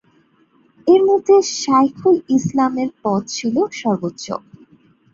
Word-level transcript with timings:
এর 0.87 1.01
মধ্যে 1.09 1.35
শাইখুল 1.55 2.17
ইসলামের 2.37 2.89
পদ 3.03 3.21
ছিল 3.35 3.55
সর্বোচ্চ। 3.73 4.25